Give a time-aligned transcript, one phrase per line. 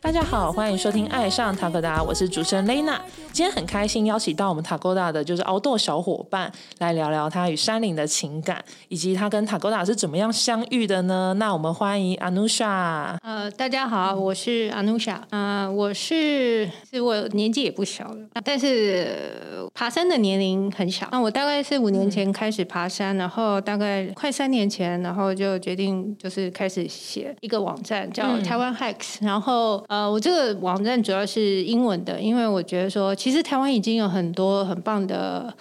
[0.00, 2.98] 大家好，欢迎收听《爱上塔戈达》，我是主持人 Lena。
[3.32, 11.34] 今天很开心邀请到我们塔戈达的就是凹豆小伙伴来聊聊他与山林的情感，以及他跟塔戈达是怎么样相遇的呢？
[11.36, 13.16] 那我们欢迎 Anusha。
[13.22, 15.18] 呃，大家好，我是 Anusha。
[15.30, 21.08] 呃，我是是我年纪也不小了，但是呃爬山的年龄很小。
[21.10, 29.82] 那我大概是五年前开始爬山，然后大概快三年前，然后就决定就是开始写一个网站叫台湾 Hacks，然后。
[29.88, 35.52] 呃，我这个网站主要是英文的，因为我觉得说，其实台湾已经有很多很棒的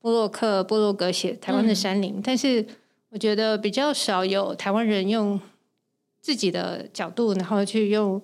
[0.00, 2.66] 布洛克、布洛格写台湾的山林，但是
[3.10, 5.40] 我觉得比较少有台湾人用
[6.20, 8.20] 自己的角度，然后去用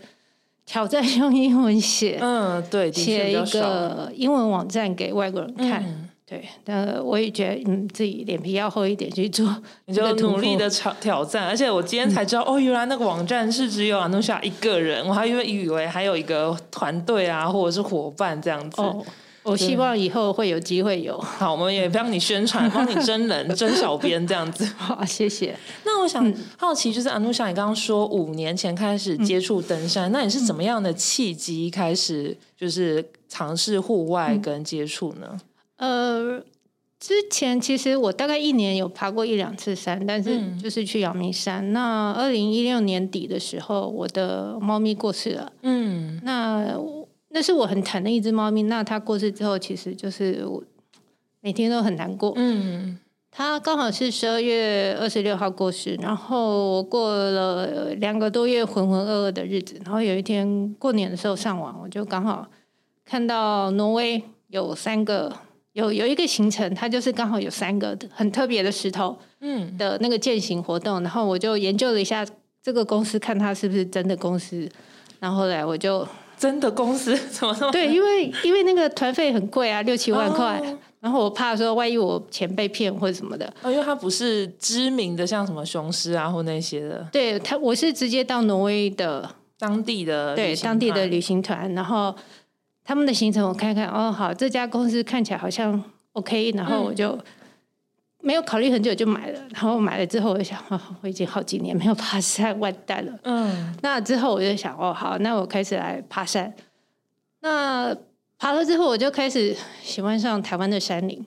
[0.67, 6.04] 挑战 用英文写，嗯，对，写一个英文网站给外国人看。
[6.27, 9.47] 对，但我也觉得，嗯，自己脸皮要厚一点去做，
[9.85, 11.47] 你就努力的挑挑战。
[11.47, 18.81] 而且我今天才知道，哦，原来那个网站是只有阿努夏一个人，我还以为以为还有一个团队啊，或者是伙伴这样子。
[18.81, 19.05] 哦，
[19.43, 21.21] 我希望以后会有机会有。
[21.21, 24.65] 好，我们也帮你宣传， 帮你真人、真小编这样子。
[24.79, 25.55] 好，谢谢。
[25.85, 35.39] 那我想好奇，就是安努夏，你刚刚说五年前开始接触登山，那你是怎么样的契机开始就是尝试户外跟接触呢？
[35.77, 36.41] 呃，
[37.01, 41.73] 之前其实我大概一年有爬过一两次山，但是就是去阳明山。
[41.73, 45.53] 那二零一六年底的时候，我的猫咪过世了。
[45.63, 46.75] 嗯，那
[47.31, 48.63] 那是我很疼的一只猫咪。
[48.63, 50.63] 那它过世之后，其实就是我
[51.41, 52.33] 每天都很难过。
[52.37, 52.97] 嗯，
[53.33, 59.79] 它刚好是十二月二十六号过世，然后我过了两个多月浑浑噩噩的日子。
[59.85, 62.49] 然后有一天过年的时候上网，我就刚好
[63.05, 65.31] 看到挪威有三个。
[65.75, 72.25] 有有一个行程，它就是刚好有三个很特别的石头，嗯，的那个践行活动，然后我就研究了一下
[72.63, 74.69] 这个公司，看它是不是真的公司，
[75.19, 76.07] 然后后来我就
[76.39, 77.71] 真的公司 怎么说？
[77.73, 80.63] 对，因为因为那个团费很贵啊，六七万块，
[81.01, 92.15] 然后我怕说万一我钱被骗或者什么的，哦，因为它不是知名的，像什么雄狮啊或那些的，对他，我是直接到挪威的当地的对当地的旅行团，然后。
[92.85, 97.19] 他们的行程我看看哦，好，这家公司看起来好像 OK，然后我就
[98.21, 99.41] 没有考虑很久就买了。
[99.51, 103.19] 然后买了之后，我就想，哦，我已经好几年没有爬山，完蛋了。
[103.23, 106.53] 嗯，那之后我就想，哦，好，那我开始来爬山。
[107.41, 107.97] 那
[108.39, 111.25] 爬了之后，我就开始喜欢上台湾的山林。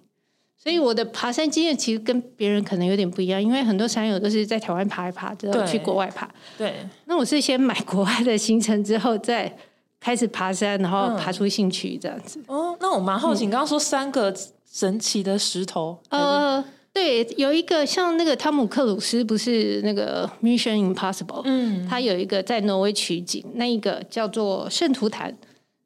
[0.57, 6.29] 所以我的爬山经验其实跟别人可能有点不一样，因为很多山友都是在台湾爬一爬，之后去国外爬。
[6.55, 6.75] 对，
[7.05, 9.57] 那我是先买国外的行程之后再。
[9.99, 12.39] 开始爬山，然后爬出兴趣这样子。
[12.47, 14.33] 哦，那我蛮好奇，你刚刚说三个
[14.71, 15.97] 神奇的石头。
[16.09, 16.63] 呃，
[16.93, 25.35] 对，有一个像那个汤姆克鲁斯，不是那个 Mission Impossible，嗯，他有一个在挪威取景，那一个叫做圣徒坛。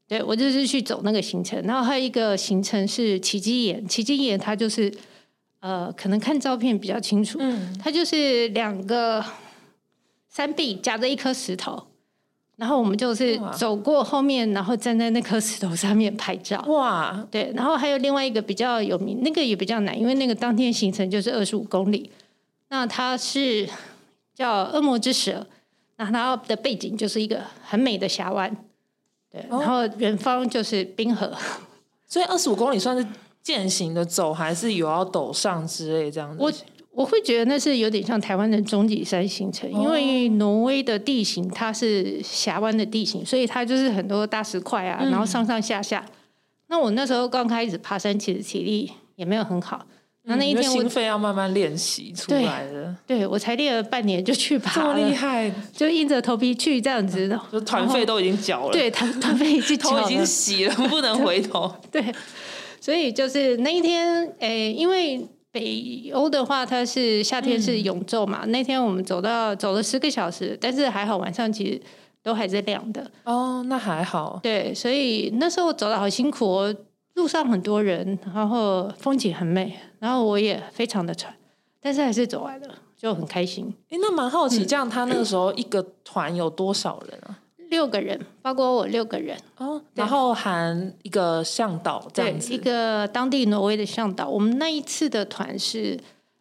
[0.08, 4.94] 对我就是去走那个行程，然后还有一个行程是奇迹岩，奇迹岩它就是
[5.62, 9.24] 呃，可能看照片比较清楚，嗯，它就是两个
[10.30, 11.82] 山壁夹着一颗石头。
[12.62, 16.64] 然后我们就是走过后面，然后站在那颗石头上面拍照。
[16.68, 22.12] 哇，对，然后还有另外一个比较有名，那个也比较难，因为那个当天行程就是二十五公里。
[22.70, 23.68] 那它是
[24.36, 25.44] 叫恶魔之蛇，
[25.96, 28.56] 那它的背景就是一个很美的峡湾，
[29.32, 31.34] 对，然后远方就是冰河。
[32.06, 33.04] 所以二十五公里算是
[33.42, 36.38] 践行的走，还是有要陡上之类这样子？
[36.40, 36.54] 我
[37.06, 46.06] 会觉得那是有点像台湾的终极山形成，因为挪威的地形它是峡湾的地形，所以它就是很多大石块啊，然后上上下下。
[46.68, 49.86] 那我那时候刚开始爬山，其实体力也没有很好。
[50.24, 52.94] 那那一天心肺要慢慢练习出来的。
[53.08, 57.40] 对，我才练了半年就去爬，这么厉害，就硬着头皮去这样子。
[57.52, 61.74] 就团费都已经缴了，对，团 团费已经头已经洗了，不能回头。
[61.90, 62.04] 对，
[62.82, 65.26] 所以就是那一天，诶，因为。
[65.52, 68.46] 北欧的话，它是夏天是永昼嘛。
[68.46, 71.82] 那天我们走到走了十个小时，但是还好晚上其实
[72.24, 73.12] 都还是亮的。
[73.26, 74.40] 哦，那还好。
[74.42, 76.76] 对，所以那时候走的好辛苦哦，
[77.16, 81.36] 路上很多人，然后风景很美，然后我也非常的喘，
[81.82, 83.74] 但是还是走完了，就很开心。
[83.90, 87.40] 哎，那蛮好奇，这样他那个时候一个团有多少人啊？
[87.72, 94.28] 六个人，包括我六个人哦，然后含一个向导这样子，一个当地挪威的向导。
[94.30, 95.98] 我们那一次的团是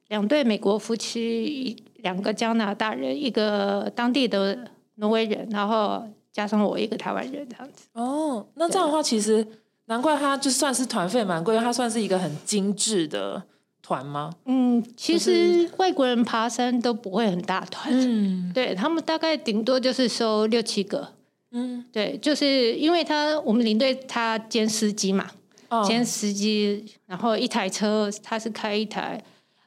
[0.09, 4.59] 两对美国夫妻，两个加拿大人，一个当地的
[4.97, 7.87] 挪威人，然后加上我一个台湾人这样子。
[7.95, 9.47] 哦，那这样的话，其实
[9.87, 13.43] 难怪他就算是团费蛮贵，他算是一个很精致的。
[13.83, 14.31] 团吗？
[14.45, 21.09] 嗯，其实外国人爬山都不会很大团，嗯对他们大概顶多就是收六七个。
[21.53, 25.31] 嗯，对，就是因为他我们领队他兼司机嘛，
[25.69, 25.85] 哦。
[25.85, 29.23] 兼司机，然后一台车他是开一台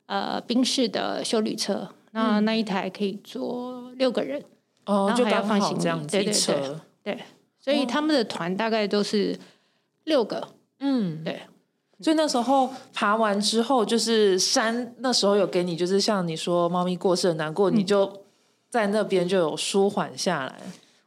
[0.06, 4.42] 呃宾士的修旅车，那那一台可以坐六个人，
[4.86, 7.24] 哦，然后还要就刚好放行李这样子对对对，对，
[7.60, 9.38] 所以他们的团大概都是
[10.06, 10.50] 六个，
[10.80, 11.42] 嗯，对。
[12.00, 17.78] 所以那时候爬完之后，就是山那时候有给你，就是像你说猫咪过世很难过，嗯。
[17.78, 18.26] 你就
[18.70, 20.60] 在那边就有舒缓下来。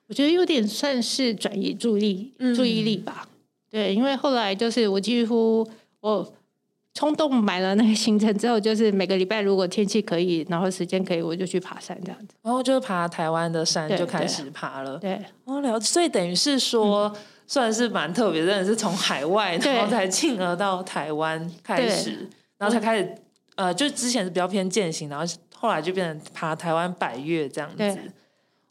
[0.09, 3.29] 我觉得有点算是转移注意嗯注意力吧。
[3.71, 5.69] 对，因为后来就是我几乎
[6.01, 6.33] 我
[6.95, 12.35] 冲动买了那个行程之后，就是每个礼拜如果天气可以，然后时间可以，我就去爬山这样子。
[12.43, 14.97] 然后就爬台湾的山就开始爬了。
[14.99, 15.85] 对哦，了解。
[15.85, 17.13] 所以等于是说，
[17.47, 22.27] 算是蛮特别，真的是从海外，然后才进而到台湾开始，
[22.57, 23.15] 然后才开始，
[23.57, 27.99] 呃，就之前是比较偏践行，然后后来就变成爬台湾百越这样子对。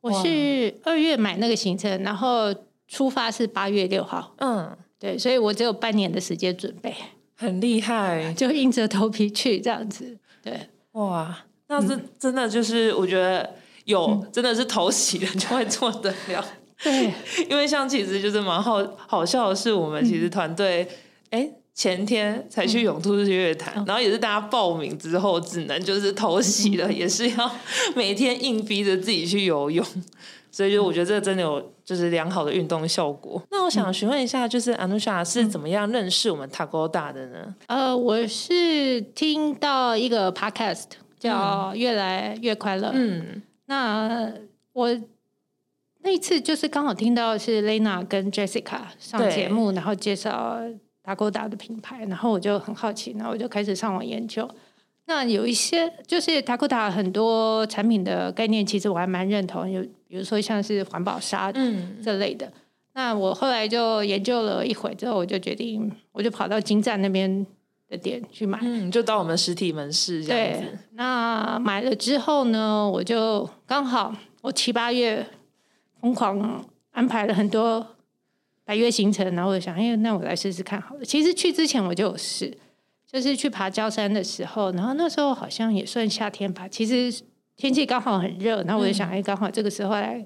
[0.06, 2.54] 我是二月买那个行程，然后
[2.88, 4.36] 出发是八月六号。
[4.38, 6.94] 嗯，对，所以我只有半年的时间准备，
[7.36, 10.16] 很厉害 就硬着头皮去这样子。
[10.44, 10.60] 对，
[10.92, 11.36] 哇！
[11.68, 13.56] 那是嗯真的就是，我觉得
[13.86, 16.46] 有真的是头洗的就会做得了。
[16.84, 17.12] 对，
[17.50, 20.88] 因为像其实就是蛮好好笑的是，我们嗯其实团队
[21.32, 27.52] 哎、前天才去永兔日月潭，嗯然后也是大家报名之后只能就是偷袭了，也是要
[27.94, 29.86] 每天硬逼着自己去游泳，
[30.50, 33.44] 所以就我觉得这真的有就是良好的运动效果。
[33.52, 37.56] 那我想询问一下，就是 Anusha 是怎么样认识我们 Tagoda 的呢？
[37.68, 40.86] 呃，我是听到一个 podcast
[41.20, 43.42] 叫《越来越快乐》，嗯。
[43.66, 44.32] 那
[44.72, 44.98] 我
[46.04, 50.60] 那一次就是刚好听到是 Lena 跟 Jessica 上对节目，然后介绍
[51.06, 54.50] 达勾达的品牌，然后我就很好奇，然后我就开始上网研究。
[55.06, 62.52] 那有一些就是达勾达很多产品的概念，其实我还蛮认同，有比如说像是环保沙嗯这类的。
[62.96, 67.46] 那我后来就研究了一会之后，我就决定，我就跑到金站那边
[67.88, 68.58] 的店去买。
[68.64, 75.24] 嗯，就到我们实体门市这样对子。，那买了之后呢，我就刚好我七八月
[76.02, 77.86] 疯狂安排了很多
[78.66, 81.06] 百月行程，然后我想，哎，那我来试试看好了。
[81.06, 82.52] 其实去之前我就有试，
[83.10, 87.22] 就是去爬焦山的时候，然后那时候好像也算夏天吧，其实
[87.56, 90.26] 天气刚好很热，然后我就想，哎、刚好这个时候来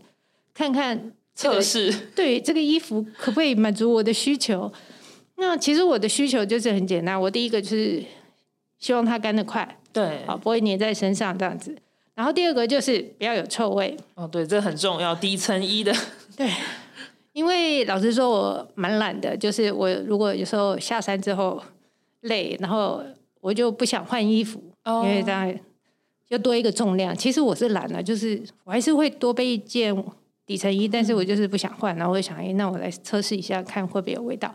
[0.53, 4.71] 看看测试，对这个衣服可不可以满足我的需求？
[5.36, 8.03] 那其实我的需求就是很简单，我第一个就是
[8.80, 11.75] 希望它干得快，对，好不会粘在身上这样子。
[12.15, 15.94] 然后第二个就是不要有臭味，哦，对，这很重要，低层衣的，
[16.36, 16.51] 对，
[17.33, 21.61] 因为老实说，我蛮懒的，就是我如果有时候下山之后
[22.21, 23.01] 累，然后
[23.39, 25.53] 我就不想换衣服，哦因为这样
[26.27, 27.15] 就多一个重量。
[27.15, 29.95] 其实我是懒了，就是我还是会多备一件
[30.45, 34.53] 底层衣，但是我就是不想换，然后我就想，哎，那我来测试一下，看会不会有味道。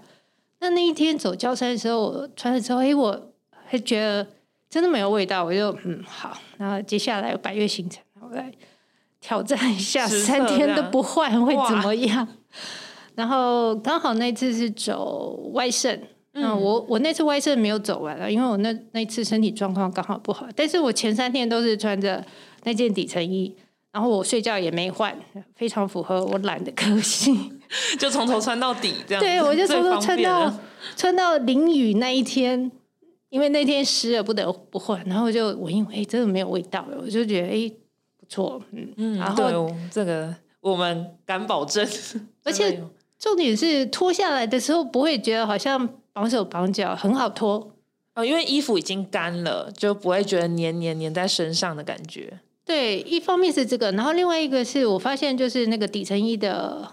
[0.61, 3.33] 那那一天走焦山的时候，我穿了之后，哎，我
[3.65, 4.27] 还觉得
[4.69, 8.51] 真的没有味道，我就嗯好，然后接下来有百月行程，我来
[9.21, 12.27] 挑战一下，三天都不换会怎么样？
[13.15, 15.99] 然后刚好那次是走外胜，
[16.33, 22.25] 嗯，我我那次外胜没有走完了，因为我那那次身体状况刚好不好，但是我前三天都是穿着
[22.65, 23.55] 那件底层衣，
[23.93, 25.17] 然后我睡觉也没换，
[25.55, 27.61] 非常符合我懒的个性。
[27.99, 29.27] 就从头穿到底这样子。
[29.29, 30.53] 对，我就最从头穿到
[30.97, 32.71] 穿到淋雨那一天，
[33.31, 37.73] 因为那天湿了不得不换，然后我就闻一闻，哎，真的没有味道了，我就觉得哎
[38.19, 41.87] 不错，嗯，嗯，然后这个我们敢保证，
[42.43, 42.83] 而且
[43.19, 47.71] 重点是脱下来的时候不会觉得好像绑手绑脚，很好脱。
[48.15, 52.41] 哦，因为衣服已经干了，就不会觉得黏黏黏在身上的感觉。
[52.65, 56.89] 对，一方面是这个，然后另外一个是我发现就是那个底层衣的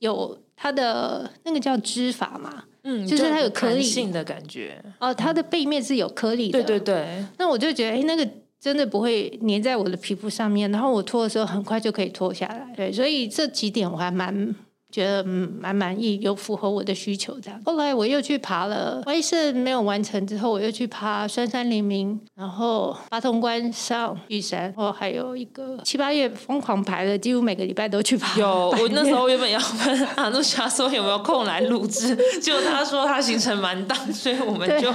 [0.00, 4.84] 有它的那个叫织法嘛，嗯，就是它有颗粒性的感觉。
[4.98, 8.28] 哦，它的背面是有颗粒的，对对对，那我就觉得，哎，那个
[8.60, 12.72] 真的不会粘在我的皮肤上面，然后我脱的时候很快就可以脱下来。
[12.76, 14.54] 对，所以这几点我还蛮
[14.90, 17.60] 觉得嗯蛮满意，有符合我的需求这样。
[17.64, 28.38] 后来我又去爬了，威胜没有完成之后，我又去爬酸山黎明，然后八通关上玉山，然后还有一个七八月疯狂排的，几乎每个礼拜都去爬。
[28.38, 34.90] 有 我那岳时候原本要问阿努霞说有没有空来录制，结果他说他行程蛮大，所以我们就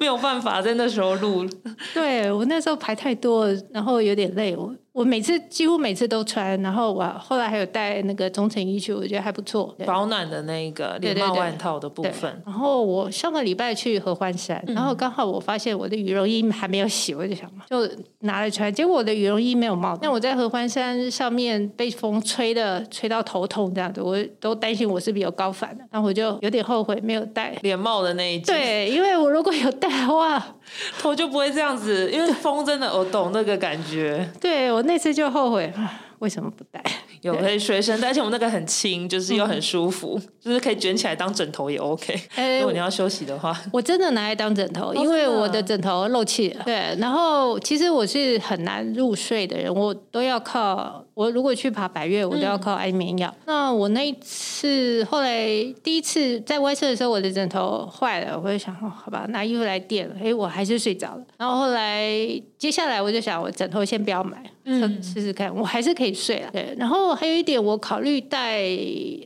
[0.00, 1.48] 没有办法在那时候录。
[1.94, 4.56] 对我那时候排太多了，然后有点累。
[4.56, 9.72] 我我每次几乎每次都穿，然后我后来还有带那个中层衣去，我觉得还不错。
[9.86, 17.88] 保暖的那个连帽外套的部分，然后我上个礼拜去合欢山，然后刚好我发现我的羽绒衣还没有洗，我就想嘛，就
[18.22, 18.74] 拿来穿。
[18.74, 27.56] 结果我的羽绒衣没有帽子，那我在合欢山上面被风吹的吹到头痛这样子，我都担心我是不是有高反的，然后我就有点后悔没有带。
[27.62, 30.44] 连帽的那一件，对，因为我如果有带的话，
[30.98, 34.28] 头就不会这样子，因为风真的，我懂那个感觉。
[34.40, 35.72] 对我那次就后悔，
[36.20, 36.82] 为什么不戴？
[37.22, 42.20] 有可以随身带，而且我们那个很轻，就是又很舒服，就是可以卷起来当枕头也 OK。
[42.34, 46.62] 哎 如果你要休息的话， 我真的拿来当枕头，因为我的枕头漏气了。
[46.64, 53.32] 对，然后其实我是很难入睡的人，我都要靠我如果去爬百越，我都要靠安眠药。
[53.46, 55.46] 那我那一次后来
[55.82, 60.14] 第一次在外测的时候，我的枕头坏了，我就想，哦，好吧，拿衣服来垫了。
[60.22, 61.22] 哎，我还是睡着了。
[61.36, 62.08] 然后后来
[62.56, 66.50] 接下来我就想，我枕头先不要买，嗯试试看，我还是可以睡了。
[66.52, 68.66] 对，然后还有一点，我考虑带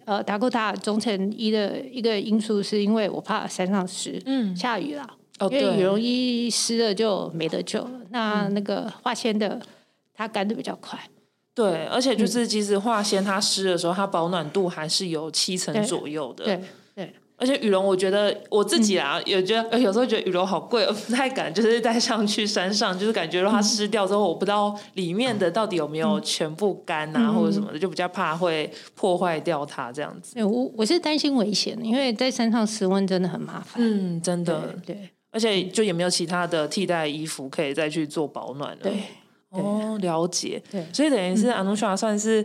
[0.04, 5.04] 呃达科塔中层衣的一个因素，是因为我怕山上湿，嗯，下雨啦。
[5.40, 7.90] 哦，因为羽绒，衣湿了就没得救了。
[8.10, 9.60] 那那个化纤的，
[10.14, 10.96] 它干的比较快。
[11.54, 16.44] 对，而且嗯就是即使化纤它湿的时候，它保暖度还是有七成左右的。
[16.44, 16.60] 对
[16.94, 30.34] 对，而且羽绒，我觉得我自己啊，也觉得呃有时候觉得羽绒好贵， 我不太敢就是带上去山上，就是感觉如果它湿掉之后，我不知道里面的到底有没有全部干啊，嗯或者什么的，就比较怕会破坏掉它这样子。
[30.34, 33.74] 对我我是担心危险的，因为在山上室温真的很麻烦。
[33.78, 38.78] 嗯，真的，对对而且就也没有其他的替代衣服可以再去做保暖了。
[38.82, 38.92] 对
[39.50, 40.62] 哦，了解。
[40.70, 42.44] 对所以等于是阿努莎算是，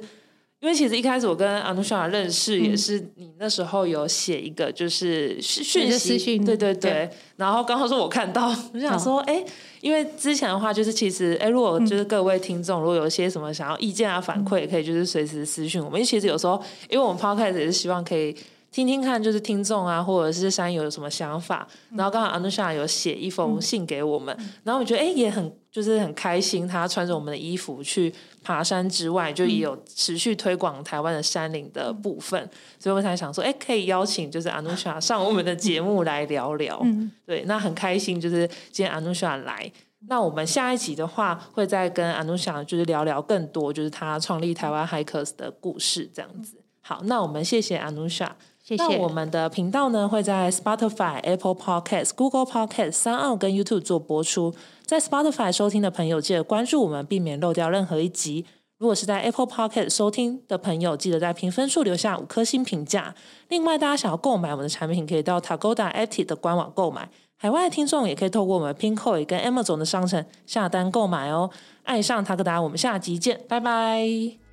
[0.60, 6.92] 因为其实一开始我跟阿努莎认识，也嗯是你那时候有写一个就是讯讯息，私讯对对对。
[6.92, 9.46] 对然后刚好是我看到， 我就想说，哎、
[9.82, 16.00] 因为之前的话就是其实，哎，如果就是各位听众如果有一些什么想要意见啊反馈，也可以就是随时私讯我们。
[16.00, 16.60] 因为其实有时候，
[16.90, 18.36] 因为我们 podcast 也是希望可以。
[18.72, 21.68] 听听看，就是听众啊，或者是山友有什么想法。
[21.96, 32.50] 然后刚好阿努莎有写一封信给我们，然后我觉得哎、也很就是很开心，他穿着我们的衣服去爬山之外，就也有持续推广台湾的山林的部分。
[32.78, 36.80] 所以我才想说，哎、可以邀请就是 Anusha 上我们的节目来聊聊。
[36.84, 39.72] 嗯对，那很开心，就是今天 Anusha 来。
[40.08, 46.58] 那我们下一集的话，会再跟 Anusha 就是聊聊更多，就是他创立台湾 Hikers 的故事这样子。
[46.88, 48.34] 好，那我们谢谢阿努莎。
[48.64, 49.10] 谢谢那我。
[49.10, 54.56] 们的频道呢会在 Spotify、Apple Podcast、Google Podcast、三奥跟 YouTube 做播出。
[54.86, 58.46] 在 Spotify 收听的朋友，记得关注我们，避免漏掉任何一集。
[58.78, 63.14] 如果是在 Apple Podcast 收听的朋友，记得在评分数留下五颗星评价。
[63.50, 67.10] 另外，大家想要购买我们的产品，可以到 Tagoda Active 的官网购买。
[67.36, 71.50] 海外的听众也可以透过我们 Pinkoi 跟 Amazon 的商城下单购买哦。
[71.84, 74.47] 爱上塔克达，我们下集见，拜拜。